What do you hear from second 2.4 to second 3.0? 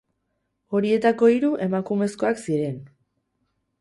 ziren.